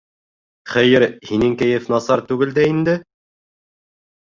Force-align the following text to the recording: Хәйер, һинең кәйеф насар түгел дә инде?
Хәйер, 0.71 1.05
һинең 1.31 1.53
кәйеф 1.61 1.87
насар 1.95 2.25
түгел 2.33 2.57
дә 2.59 2.67
инде? 2.73 2.99